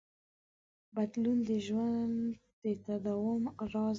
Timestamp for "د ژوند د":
1.49-2.63